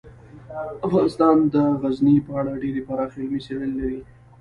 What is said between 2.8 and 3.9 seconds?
پراخې او علمي څېړنې